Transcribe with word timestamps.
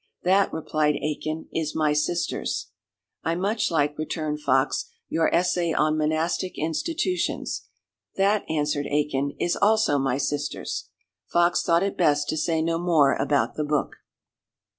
'""That," 0.23 0.51
replied 0.51 0.95
Aikin, 0.95 1.45
"is 1.53 1.75
my 1.75 1.93
sister's." 1.93 2.71
"I 3.23 3.35
much 3.35 3.69
like," 3.69 3.99
returned 3.99 4.41
Fox, 4.41 4.89
"your 5.09 5.31
essay 5.31 5.73
on 5.73 5.95
Monastic 5.95 6.57
Institutions." 6.57 7.67
"That" 8.15 8.43
answered 8.49 8.87
Aikin, 8.87 9.35
"is 9.39 9.55
also 9.55 9.99
my 9.99 10.17
sister's." 10.17 10.89
Fox 11.27 11.61
thought 11.61 11.83
it 11.83 11.97
best 11.97 12.27
to 12.29 12.35
say 12.37 12.63
no 12.63 12.79
more 12.79 13.13
about 13.13 13.53
the 13.53 13.63
book. 13.63 13.97